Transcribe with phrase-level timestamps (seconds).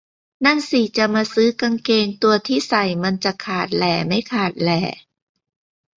[0.45, 4.81] นั่นสิ จะมาซื้อกางเกง ตัวที่ใส่มันจะขาดแหล่ไม่ขาดแหล่